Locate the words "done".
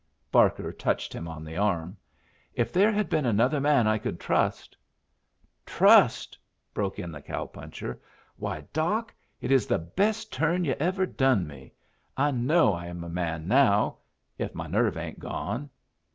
11.05-11.45